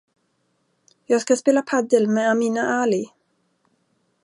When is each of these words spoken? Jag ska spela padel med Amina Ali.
Jag 1.05 1.21
ska 1.21 1.35
spela 1.35 1.61
padel 1.61 2.07
med 2.07 2.31
Amina 2.31 2.61
Ali. 2.61 3.05